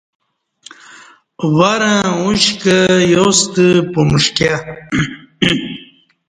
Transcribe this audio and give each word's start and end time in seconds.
ورں 1.55 2.03
اُش 2.23 2.43
کہ 2.61 2.77
یاستہ 3.11 3.65
پمݜٹیہ 3.91 4.55